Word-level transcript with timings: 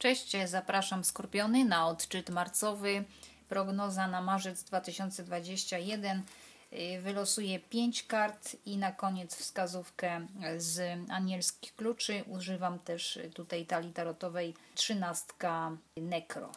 Cześć, 0.00 0.36
zapraszam 0.46 1.04
Skorpiony 1.04 1.64
na 1.64 1.86
odczyt 1.86 2.30
marcowy. 2.30 3.04
Prognoza 3.48 4.08
na 4.08 4.22
marzec 4.22 4.62
2021. 4.64 6.22
Y, 6.72 7.00
wylosuję 7.02 7.58
5 7.60 8.02
kart 8.02 8.56
i 8.66 8.76
na 8.76 8.92
koniec 8.92 9.36
wskazówkę 9.36 10.26
z 10.56 11.00
anielskich 11.10 11.76
kluczy. 11.76 12.24
Używam 12.26 12.78
też 12.78 13.18
tutaj 13.34 13.66
talii 13.66 13.92
tarotowej 13.92 14.54
13 14.74 15.26
Necro. 15.96 16.52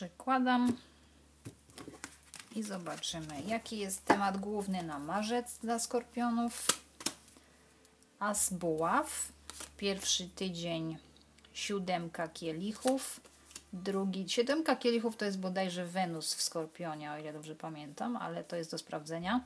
Przekładam 0.00 0.76
i 2.56 2.62
zobaczymy, 2.62 3.42
jaki 3.46 3.78
jest 3.78 4.04
temat 4.04 4.38
główny 4.38 4.82
na 4.82 4.98
marzec 4.98 5.58
dla 5.58 5.78
skorpionów. 5.78 6.66
As 8.18 8.52
buław, 8.52 9.32
pierwszy 9.76 10.28
tydzień 10.28 10.98
siódemka 11.52 12.28
kielichów, 12.28 13.20
drugi, 13.72 14.28
siódemka 14.28 14.76
kielichów 14.76 15.16
to 15.16 15.24
jest 15.24 15.40
bodajże 15.40 15.86
Wenus 15.86 16.34
w 16.34 16.42
Skorpionie, 16.42 17.12
o 17.12 17.18
ile 17.18 17.32
dobrze 17.32 17.54
pamiętam, 17.54 18.16
ale 18.16 18.44
to 18.44 18.56
jest 18.56 18.70
do 18.70 18.78
sprawdzenia. 18.78 19.44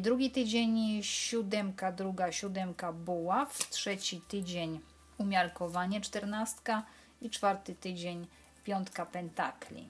Drugi 0.00 0.30
tydzień 0.30 1.02
siódemka, 1.02 1.92
druga 1.92 2.32
siódemka 2.32 2.92
buław, 2.92 3.70
trzeci 3.70 4.20
tydzień 4.20 4.80
umiarkowanie, 5.18 6.00
czternastka 6.00 6.82
i 7.22 7.30
czwarty 7.30 7.74
tydzień 7.74 8.26
piątka 8.70 9.06
pentakli. 9.06 9.88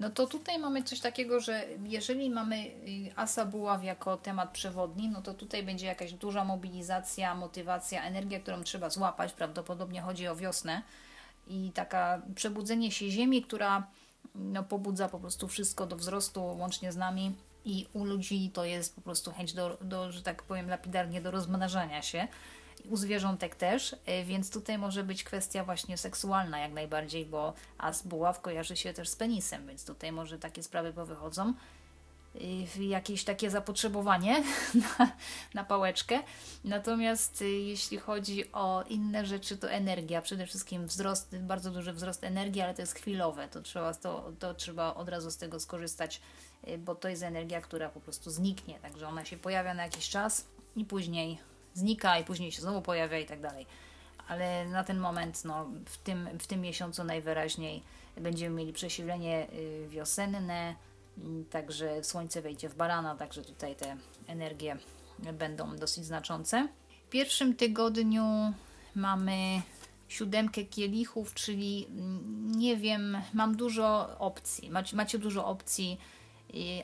No 0.00 0.10
to 0.10 0.26
tutaj 0.26 0.58
mamy 0.58 0.82
coś 0.82 1.00
takiego, 1.00 1.40
że 1.40 1.64
jeżeli 1.84 2.30
mamy 2.30 2.56
y, 2.56 3.16
asa 3.16 3.44
buław 3.44 3.84
jako 3.84 4.16
temat 4.16 4.50
przewodni, 4.50 5.08
no 5.08 5.22
to 5.22 5.34
tutaj 5.34 5.62
będzie 5.62 5.86
jakaś 5.86 6.12
duża 6.12 6.44
mobilizacja, 6.44 7.34
motywacja, 7.34 8.04
energia, 8.04 8.40
którą 8.40 8.62
trzeba 8.62 8.90
złapać. 8.90 9.32
Prawdopodobnie 9.32 10.00
chodzi 10.02 10.28
o 10.28 10.36
wiosnę 10.36 10.82
i 11.48 11.70
taka 11.74 12.22
przebudzenie 12.34 12.92
się 12.92 13.10
ziemi, 13.10 13.42
która 13.42 13.86
no, 14.34 14.62
pobudza 14.62 15.08
po 15.08 15.18
prostu 15.18 15.48
wszystko 15.48 15.86
do 15.86 15.96
wzrostu 15.96 16.44
łącznie 16.44 16.92
z 16.92 16.96
nami 16.96 17.34
i 17.64 17.86
u 17.92 18.04
ludzi 18.04 18.50
to 18.54 18.64
jest 18.64 18.94
po 18.94 19.00
prostu 19.00 19.32
chęć 19.32 19.52
do, 19.52 19.78
do 19.80 20.12
że 20.12 20.22
tak 20.22 20.42
powiem 20.42 20.68
lapidarnie, 20.68 21.20
do 21.20 21.30
rozmnażania 21.30 22.02
się 22.02 22.28
u 22.88 22.96
zwierzątek 22.96 23.56
też, 23.56 23.96
e, 24.06 24.24
więc 24.24 24.50
tutaj 24.50 24.78
może 24.78 25.04
być 25.04 25.24
kwestia 25.24 25.64
właśnie 25.64 25.98
seksualna 25.98 26.58
jak 26.58 26.72
najbardziej, 26.72 27.26
bo 27.26 27.52
as 27.78 28.02
buław 28.02 28.40
kojarzy 28.40 28.76
się 28.76 28.92
też 28.92 29.08
z 29.08 29.16
penisem, 29.16 29.66
więc 29.66 29.84
tutaj 29.84 30.12
może 30.12 30.38
takie 30.38 30.62
sprawy 30.62 30.92
powychodzą. 30.92 31.54
Jakieś 32.80 33.24
takie 33.24 33.50
zapotrzebowanie 33.50 34.42
na, 34.98 35.12
na 35.54 35.64
pałeczkę. 35.64 36.18
Natomiast 36.64 37.42
y, 37.42 37.48
jeśli 37.48 37.98
chodzi 37.98 38.52
o 38.52 38.84
inne 38.88 39.26
rzeczy, 39.26 39.56
to 39.56 39.70
energia, 39.70 40.22
przede 40.22 40.46
wszystkim 40.46 40.86
wzrost, 40.86 41.36
bardzo 41.38 41.70
duży 41.70 41.92
wzrost 41.92 42.24
energii, 42.24 42.62
ale 42.62 42.74
to 42.74 42.82
jest 42.82 42.94
chwilowe, 42.94 43.48
to 43.48 43.62
trzeba, 43.62 43.94
to, 43.94 44.32
to 44.38 44.54
trzeba 44.54 44.94
od 44.94 45.08
razu 45.08 45.30
z 45.30 45.36
tego 45.36 45.60
skorzystać, 45.60 46.20
bo 46.78 46.94
to 46.94 47.08
jest 47.08 47.22
energia, 47.22 47.60
która 47.60 47.88
po 47.88 48.00
prostu 48.00 48.30
zniknie, 48.30 48.78
także 48.78 49.08
ona 49.08 49.24
się 49.24 49.36
pojawia 49.36 49.74
na 49.74 49.82
jakiś 49.82 50.08
czas 50.08 50.46
i 50.76 50.84
później 50.84 51.49
znika 51.80 52.18
i 52.18 52.24
później 52.24 52.52
się 52.52 52.62
znowu 52.62 52.82
pojawia 52.82 53.18
i 53.18 53.26
tak 53.26 53.40
dalej. 53.40 53.66
Ale 54.28 54.68
na 54.68 54.84
ten 54.84 54.98
moment, 54.98 55.44
no, 55.44 55.66
w, 55.86 55.98
tym, 55.98 56.28
w 56.38 56.46
tym 56.46 56.60
miesiącu 56.60 57.04
najwyraźniej 57.04 57.82
będziemy 58.16 58.56
mieli 58.56 58.72
przesilenie 58.72 59.46
y, 59.52 59.88
wiosenne, 59.88 60.74
mm, 61.18 61.44
także 61.44 62.04
słońce 62.04 62.42
wejdzie 62.42 62.68
w 62.68 62.74
barana, 62.74 63.16
także 63.16 63.42
tutaj 63.42 63.76
te 63.76 63.96
energie 64.26 64.76
będą 65.32 65.76
dosyć 65.76 66.04
znaczące. 66.04 66.68
W 67.06 67.10
pierwszym 67.10 67.56
tygodniu 67.56 68.24
mamy 68.94 69.62
siódemkę 70.08 70.64
kielichów, 70.64 71.34
czyli 71.34 71.86
mm, 71.90 72.52
nie 72.52 72.76
wiem, 72.76 73.18
mam 73.34 73.56
dużo 73.56 74.18
opcji. 74.18 74.70
Macie, 74.70 74.96
macie 74.96 75.18
dużo 75.18 75.46
opcji 75.46 75.98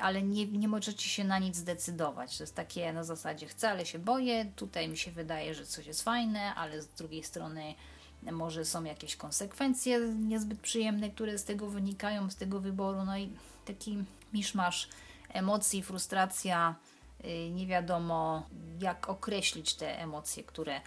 ale 0.01 0.23
nie, 0.23 0.47
nie 0.47 0.69
możecie 0.69 1.09
się 1.09 1.25
na 1.25 1.39
nic 1.39 1.57
zdecydować. 1.57 2.39
To 2.39 2.43
jest 2.43 2.55
takie 2.55 2.93
na 2.93 3.05
zasadzie 3.05 3.47
chcę, 3.47 3.71
ale 3.71 3.87
się 3.87 3.99
boję, 3.99 4.45
tutaj 4.57 4.89
mi 4.89 4.97
się 4.97 5.11
wydaje, 5.11 5.55
że 5.55 5.67
coś 5.67 5.87
jest 5.87 6.03
fajne, 6.03 6.55
ale 6.55 6.83
z 6.83 6.89
drugiej 6.89 7.23
strony 7.25 7.75
może 8.23 8.65
są 8.65 8.85
jakieś 8.85 9.17
konsekwencje 9.17 10.01
niezbyt 10.01 10.61
przyjemne, 10.61 11.11
które 11.11 11.39
z 11.39 11.45
tego 11.45 11.71
wynikają, 11.71 12.31
z 12.31 12.37
tego 12.37 12.61
wyboru, 12.61 13.05
no 13.05 13.19
i 13.19 13.33
taki 13.65 14.05
miszmasz 14.33 14.89
emocji, 15.29 15.83
frustracja, 15.83 16.75
y, 17.25 17.51
nie 17.51 17.67
wiadomo 17.67 18.49
jak 18.81 19.09
określić 19.09 19.75
te 19.75 20.01
emocje, 20.01 20.45
które 20.45 20.81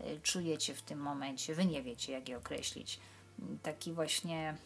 y, 0.00 0.20
czujecie 0.22 0.74
w 0.74 0.82
tym 0.82 0.98
momencie. 0.98 1.54
Wy 1.54 1.66
nie 1.66 1.82
wiecie, 1.82 2.12
jak 2.12 2.28
je 2.28 2.36
określić. 2.36 3.00
Taki 3.62 3.92
właśnie 3.92 4.56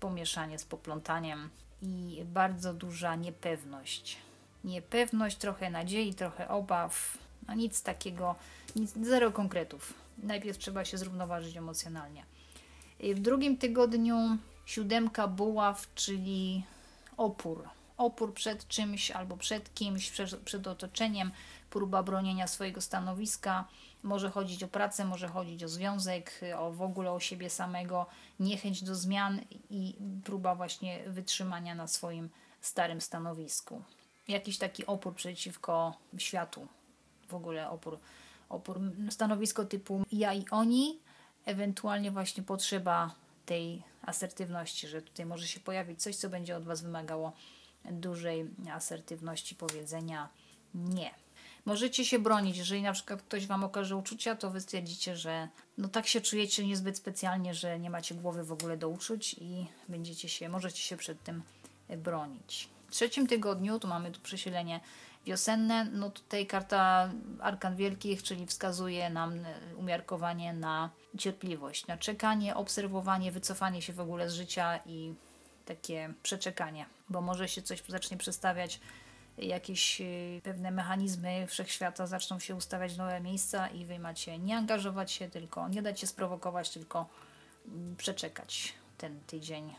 pomieszanie 0.00 0.58
z 0.58 0.64
poplątaniem 0.64 1.50
i 1.82 2.22
bardzo 2.24 2.74
duża 2.74 3.16
niepewność. 3.16 4.16
Niepewność, 4.64 5.36
trochę 5.36 5.70
nadziei, 5.70 6.14
trochę 6.14 6.48
obaw, 6.48 7.18
no 7.48 7.54
nic 7.54 7.82
takiego, 7.82 8.34
nic, 8.76 8.92
zero 9.02 9.32
konkretów. 9.32 9.94
Najpierw 10.18 10.58
trzeba 10.58 10.84
się 10.84 10.98
zrównoważyć 10.98 11.56
emocjonalnie. 11.56 12.24
W 13.00 13.20
drugim 13.20 13.58
tygodniu 13.58 14.16
siódemka 14.66 15.28
buław, 15.28 15.94
czyli 15.94 16.64
opór. 17.16 17.68
Opór 17.96 18.34
przed 18.34 18.68
czymś 18.68 19.10
albo 19.10 19.36
przed 19.36 19.74
kimś, 19.74 20.10
przed, 20.10 20.36
przed 20.36 20.66
otoczeniem, 20.66 21.30
próba 21.70 22.02
bronienia 22.02 22.46
swojego 22.46 22.80
stanowiska, 22.80 23.68
może 24.02 24.30
chodzić 24.30 24.62
o 24.62 24.68
pracę, 24.68 25.04
może 25.04 25.28
chodzić 25.28 25.64
o 25.64 25.68
związek, 25.68 26.40
o 26.58 26.72
w 26.72 26.82
ogóle 26.82 27.12
o 27.12 27.20
siebie 27.20 27.50
samego, 27.50 28.06
niechęć 28.40 28.84
do 28.84 28.94
zmian 28.94 29.40
i 29.70 29.96
próba 30.24 30.54
właśnie 30.54 31.04
wytrzymania 31.06 31.74
na 31.74 31.86
swoim 31.86 32.28
starym 32.60 33.00
stanowisku. 33.00 33.82
Jakiś 34.28 34.58
taki 34.58 34.86
opór 34.86 35.14
przeciwko 35.14 35.94
światu, 36.18 36.68
w 37.28 37.34
ogóle 37.34 37.70
opór, 37.70 37.98
opór 38.48 38.80
stanowisko 39.10 39.64
typu 39.64 40.04
ja 40.12 40.34
i 40.34 40.44
oni, 40.50 40.98
ewentualnie 41.46 42.10
właśnie 42.10 42.42
potrzeba 42.42 43.14
tej 43.46 43.82
asertywności, 44.02 44.88
że 44.88 45.02
tutaj 45.02 45.26
może 45.26 45.48
się 45.48 45.60
pojawić 45.60 46.02
coś, 46.02 46.16
co 46.16 46.28
będzie 46.28 46.56
od 46.56 46.64
Was 46.64 46.82
wymagało 46.82 47.32
dużej 47.84 48.50
asertywności 48.72 49.54
powiedzenia 49.54 50.28
nie. 50.74 51.14
Możecie 51.64 52.04
się 52.04 52.18
bronić, 52.18 52.56
jeżeli 52.58 52.82
na 52.82 52.92
przykład 52.92 53.22
ktoś 53.22 53.46
Wam 53.46 53.64
okaże 53.64 53.96
uczucia, 53.96 54.34
to 54.34 54.50
Wy 54.50 54.60
stwierdzicie, 54.60 55.16
że 55.16 55.48
no 55.78 55.88
tak 55.88 56.06
się 56.06 56.20
czujecie 56.20 56.66
niezbyt 56.66 56.96
specjalnie, 56.96 57.54
że 57.54 57.78
nie 57.78 57.90
macie 57.90 58.14
głowy 58.14 58.44
w 58.44 58.52
ogóle 58.52 58.76
do 58.76 58.88
uczuć 58.88 59.34
i 59.34 59.66
będziecie 59.88 60.28
się, 60.28 60.48
możecie 60.48 60.82
się 60.82 60.96
przed 60.96 61.22
tym 61.22 61.42
bronić. 61.98 62.68
W 62.88 62.92
trzecim 62.92 63.26
tygodniu, 63.26 63.78
tu 63.78 63.88
mamy 63.88 64.10
tu 64.10 64.20
przesilenie 64.20 64.80
wiosenne, 65.26 65.84
no 65.84 66.10
tutaj 66.10 66.46
karta 66.46 67.10
Arkan 67.40 67.76
Wielkich, 67.76 68.22
czyli 68.22 68.46
wskazuje 68.46 69.10
nam 69.10 69.34
umiarkowanie 69.76 70.52
na 70.52 70.90
cierpliwość, 71.18 71.86
na 71.86 71.96
czekanie, 71.96 72.54
obserwowanie, 72.54 73.32
wycofanie 73.32 73.82
się 73.82 73.92
w 73.92 74.00
ogóle 74.00 74.30
z 74.30 74.34
życia 74.34 74.80
i 74.86 75.14
takie 75.64 76.14
przeczekanie, 76.22 76.86
bo 77.08 77.20
może 77.20 77.48
się 77.48 77.62
coś 77.62 77.82
zacznie 77.88 78.16
przestawiać 78.16 78.80
jakieś 79.46 80.00
y, 80.00 80.40
pewne 80.44 80.70
mechanizmy 80.70 81.46
wszechświata 81.46 82.06
zaczną 82.06 82.38
się 82.38 82.54
ustawiać 82.54 82.94
w 82.94 82.98
nowe 82.98 83.20
miejsca 83.20 83.68
i 83.68 83.84
wy 83.84 83.98
macie 83.98 84.38
nie 84.38 84.56
angażować 84.56 85.12
się, 85.12 85.30
tylko 85.30 85.68
nie 85.68 85.82
dać 85.82 86.00
się 86.00 86.06
sprowokować, 86.06 86.70
tylko 86.70 87.06
mm, 87.68 87.96
przeczekać 87.96 88.74
ten 88.98 89.20
tydzień, 89.26 89.74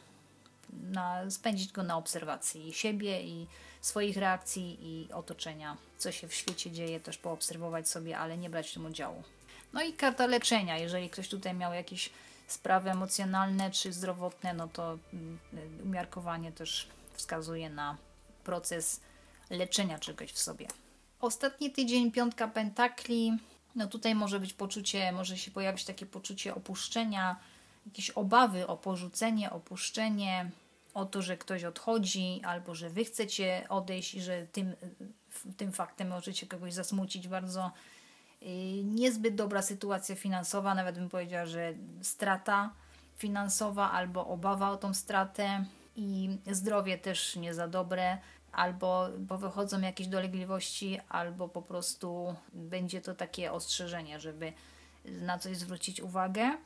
na, 0.73 1.31
spędzić 1.31 1.71
go 1.71 1.83
na 1.83 1.97
obserwacji 1.97 2.73
siebie 2.73 3.21
i 3.21 3.47
swoich 3.81 4.17
reakcji 4.17 4.77
i 4.81 5.13
otoczenia, 5.13 5.77
co 5.97 6.11
się 6.11 6.27
w 6.27 6.33
świecie 6.33 6.71
dzieje, 6.71 6.99
też 6.99 7.17
poobserwować 7.17 7.89
sobie, 7.89 8.17
ale 8.17 8.37
nie 8.37 8.49
brać 8.49 8.69
w 8.69 8.73
tym 8.73 8.85
udziału. 8.85 9.23
No 9.73 9.83
i 9.83 9.93
karta 9.93 10.27
leczenia, 10.27 10.77
jeżeli 10.77 11.09
ktoś 11.09 11.29
tutaj 11.29 11.53
miał 11.53 11.73
jakieś 11.73 12.09
sprawy 12.47 12.89
emocjonalne 12.89 13.71
czy 13.71 13.93
zdrowotne, 13.93 14.53
no 14.53 14.67
to 14.67 14.97
mm, 15.13 15.39
umiarkowanie 15.83 16.51
też 16.51 16.87
wskazuje 17.13 17.69
na 17.69 17.97
proces 18.43 19.01
leczenia 19.51 19.99
czegoś 19.99 20.31
w 20.31 20.39
sobie. 20.39 20.67
Ostatni 21.21 21.71
tydzień, 21.71 22.11
piątka 22.11 22.47
pentakli, 22.47 23.37
no 23.75 23.87
tutaj 23.87 24.15
może 24.15 24.39
być 24.39 24.53
poczucie, 24.53 25.11
może 25.11 25.37
się 25.37 25.51
pojawić 25.51 25.85
takie 25.85 26.05
poczucie 26.05 26.55
opuszczenia, 26.55 27.35
jakieś 27.85 28.09
obawy 28.09 28.67
o 28.67 28.77
porzucenie, 28.77 29.51
opuszczenie, 29.51 30.51
o 30.93 31.05
to, 31.05 31.21
że 31.21 31.37
ktoś 31.37 31.63
odchodzi, 31.63 32.41
albo 32.43 32.75
że 32.75 32.89
wy 32.89 33.05
chcecie 33.05 33.65
odejść 33.69 34.15
i 34.15 34.21
że 34.21 34.47
tym, 34.51 34.73
tym 35.57 35.71
faktem 35.71 36.07
możecie 36.07 36.47
kogoś 36.47 36.73
zasmucić 36.73 37.27
bardzo. 37.27 37.71
Y, 38.41 38.45
niezbyt 38.83 39.35
dobra 39.35 39.61
sytuacja 39.61 40.15
finansowa, 40.15 40.75
nawet 40.75 40.95
bym 40.95 41.09
powiedziała, 41.09 41.45
że 41.45 41.73
strata 42.01 42.73
finansowa 43.17 43.91
albo 43.91 44.27
obawa 44.27 44.71
o 44.71 44.77
tą 44.77 44.93
stratę 44.93 45.65
i 45.95 46.37
zdrowie 46.51 46.97
też 46.97 47.35
nie 47.35 47.53
za 47.53 47.67
dobre, 47.67 48.17
albo 48.51 49.09
bo 49.19 49.37
wychodzą 49.37 49.81
jakieś 49.81 50.07
dolegliwości, 50.07 50.99
albo 51.09 51.49
po 51.49 51.61
prostu 51.61 52.35
będzie 52.53 53.01
to 53.01 53.15
takie 53.15 53.51
ostrzeżenie, 53.51 54.19
żeby 54.19 54.53
na 55.05 55.39
coś 55.39 55.57
zwrócić 55.57 56.01
uwagę. 56.01 56.57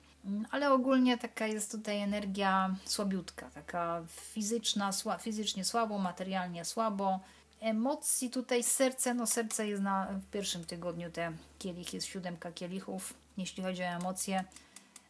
Ale 0.52 0.72
ogólnie 0.72 1.18
taka 1.18 1.48
jest 1.48 1.72
tutaj 1.72 2.02
energia 2.02 2.76
słabiutka, 2.86 3.50
taka 3.50 4.04
fizyczna, 4.08 4.92
sła, 4.92 5.18
fizycznie 5.18 5.66
słabo, 5.66 5.98
materialnie 5.98 6.66
słabo. 6.66 7.20
Emocji 7.62 8.30
tutaj 8.30 8.64
serce, 8.64 9.14
no 9.14 9.28
serce 9.28 9.68
jest 9.68 9.84
na, 9.84 10.06
w 10.06 10.32
pierwszym 10.32 10.66
tygodniu, 10.66 11.12
te 11.12 11.32
kielich 11.60 11.94
jest 11.94 12.08
siódemka 12.08 12.52
kielichów, 12.52 13.14
jeśli 13.38 13.64
chodzi 13.64 13.84
o 13.84 13.86
emocje. 13.86 14.44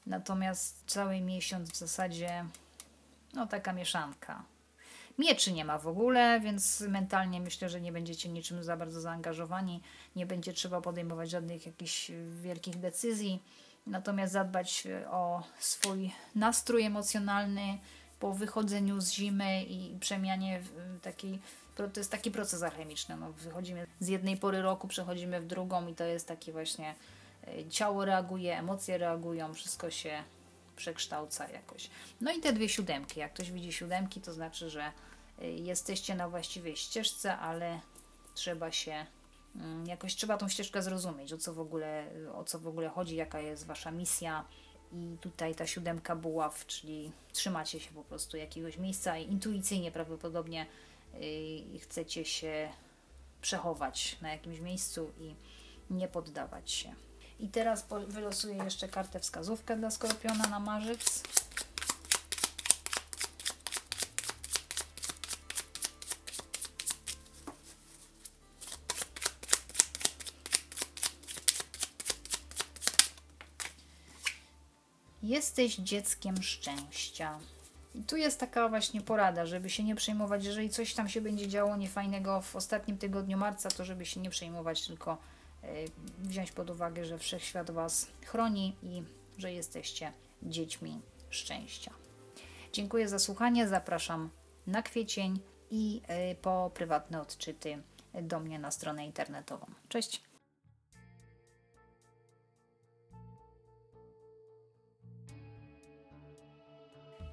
Natomiast 0.05 0.83
cały 0.87 1.21
miesiąc 1.21 1.71
w 1.71 1.75
zasadzie, 1.75 2.45
no 3.33 3.47
taka 3.47 3.73
mieszanka. 3.73 4.43
Mieczy 5.17 5.53
nie 5.53 5.65
ma 5.65 5.77
w 5.77 5.87
ogóle, 5.87 6.39
więc 6.39 6.81
mentalnie 6.81 7.41
myślę, 7.41 7.69
że 7.69 7.81
nie 7.81 7.91
będziecie 7.91 8.29
niczym 8.29 8.63
za 8.63 8.77
bardzo 8.77 9.01
zaangażowani. 9.01 9.81
Nie 10.15 10.25
będzie 10.25 10.53
trzeba 10.53 10.81
podejmować 10.81 11.29
żadnych 11.29 11.65
jakichś 11.65 12.11
wielkich 12.41 12.79
decyzji. 12.79 13.43
Natomiast 13.87 14.33
zadbać 14.33 14.87
o 15.11 15.43
swój 15.59 16.11
nastrój 16.35 16.83
emocjonalny 16.83 17.77
po 18.19 18.33
wychodzeniu 18.33 19.01
z 19.01 19.11
zimy 19.11 19.63
i 19.63 19.99
przemianie 19.99 20.61
takiej 21.01 21.39
to 21.75 21.89
jest 21.97 22.11
taki 22.11 22.31
proces 22.31 22.63
alchemiczny. 22.63 23.17
No, 23.17 23.31
wychodzimy 23.31 23.87
z 23.99 24.07
jednej 24.07 24.37
pory 24.37 24.61
roku, 24.61 24.87
przechodzimy 24.87 25.41
w 25.41 25.47
drugą 25.47 25.87
i 25.87 25.95
to 25.95 26.03
jest 26.03 26.27
taki 26.27 26.51
właśnie 26.51 26.95
e, 27.47 27.69
ciało 27.69 28.05
reaguje, 28.05 28.59
emocje 28.59 28.97
reagują, 28.97 29.53
wszystko 29.53 29.91
się 29.91 30.23
przekształca 30.75 31.49
jakoś. 31.49 31.89
No 32.21 32.33
i 32.33 32.39
te 32.39 32.53
dwie 32.53 32.69
siódemki. 32.69 33.19
Jak 33.19 33.33
ktoś 33.33 33.51
widzi 33.51 33.73
siódemki, 33.73 34.21
to 34.21 34.33
znaczy, 34.33 34.69
że 34.69 34.91
y, 35.41 35.45
jesteście 35.45 36.15
na 36.15 36.29
właściwej 36.29 36.75
ścieżce, 36.75 37.37
ale 37.37 37.79
trzeba 38.33 38.71
się 38.71 39.05
mm, 39.55 39.87
jakoś 39.87 40.15
trzeba 40.15 40.37
tą 40.37 40.49
ścieżkę 40.49 40.81
zrozumieć, 40.81 41.33
o 41.33 41.37
co 41.37 41.53
w 41.53 41.59
ogóle, 41.59 42.11
o 42.33 42.43
co 42.43 42.59
w 42.59 42.67
ogóle 42.67 42.89
chodzi, 42.89 43.15
jaka 43.15 43.39
jest 43.39 43.65
wasza 43.65 43.91
misja. 43.91 44.45
I 44.91 45.17
tutaj 45.21 45.55
ta 45.55 45.67
siódemka 45.67 46.15
buław, 46.15 46.65
czyli 46.65 47.11
trzymacie 47.33 47.79
się 47.79 47.91
po 47.91 48.03
prostu 48.03 48.37
jakiegoś 48.37 48.77
miejsca 48.77 49.17
i 49.17 49.31
intuicyjnie 49.31 49.91
prawdopodobnie 49.91 50.65
yy, 51.13 51.79
chcecie 51.79 52.25
się 52.25 52.69
przechować 53.41 54.17
na 54.21 54.31
jakimś 54.31 54.59
miejscu 54.59 55.11
i 55.19 55.35
nie 55.89 56.07
poddawać 56.07 56.71
się. 56.71 56.95
I 57.39 57.49
teraz 57.49 57.85
wylosuję 58.07 58.55
jeszcze 58.63 58.87
kartę 58.87 59.19
wskazówkę 59.19 59.77
dla 59.77 59.91
Skorpiona 59.91 60.47
na 60.49 60.59
marzec. 60.59 61.23
Jesteś 75.23 75.75
dzieckiem 75.75 76.43
szczęścia. 76.43 77.39
I 77.95 78.03
tu 78.03 78.17
jest 78.17 78.39
taka 78.39 78.69
właśnie 78.69 79.01
porada, 79.01 79.45
żeby 79.45 79.69
się 79.69 79.83
nie 79.83 79.95
przejmować, 79.95 80.45
jeżeli 80.45 80.69
coś 80.69 80.93
tam 80.93 81.09
się 81.09 81.21
będzie 81.21 81.47
działo 81.47 81.75
niefajnego 81.75 82.41
w 82.41 82.55
ostatnim 82.55 82.97
tygodniu 82.97 83.37
marca, 83.37 83.69
to 83.69 83.85
żeby 83.85 84.05
się 84.05 84.19
nie 84.19 84.29
przejmować, 84.29 84.87
tylko 84.87 85.17
wziąć 86.19 86.51
pod 86.51 86.69
uwagę, 86.69 87.05
że 87.05 87.17
wszechświat 87.17 87.71
Was 87.71 88.07
chroni 88.25 88.75
i 88.83 89.03
że 89.37 89.53
jesteście 89.53 90.11
dziećmi 90.43 91.01
szczęścia. 91.29 91.91
Dziękuję 92.73 93.09
za 93.09 93.19
słuchanie. 93.19 93.67
Zapraszam 93.67 94.29
na 94.67 94.81
kwiecień 94.81 95.39
i 95.71 96.01
y, 96.31 96.35
po 96.35 96.71
prywatne 96.73 97.21
odczyty 97.21 97.81
do 98.13 98.39
mnie 98.39 98.59
na 98.59 98.71
stronę 98.71 99.05
internetową. 99.05 99.65
Cześć! 99.89 100.21